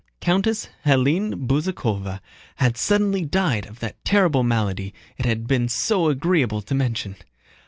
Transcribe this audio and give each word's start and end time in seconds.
Countess 0.19 0.67
Hélène 0.83 1.45
Bezúkhova 1.45 2.21
had 2.55 2.75
suddenly 2.75 3.23
died 3.23 3.67
of 3.67 3.81
that 3.81 4.03
terrible 4.03 4.41
malady 4.41 4.95
it 5.19 5.27
had 5.27 5.45
been 5.45 5.69
so 5.69 6.07
agreeable 6.09 6.63
to 6.63 6.73
mention. 6.73 7.17